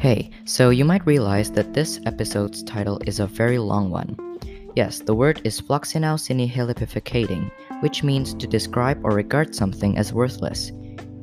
[0.00, 4.16] Hey, so you might realize that this episode's title is a very long one.
[4.76, 10.70] Yes, the word is floccinaucinihilipilificating, which means to describe or regard something as worthless.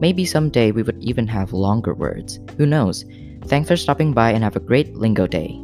[0.00, 2.40] Maybe someday we would even have longer words.
[2.58, 3.06] Who knows?
[3.46, 5.58] Thanks for stopping by and have a great lingo day.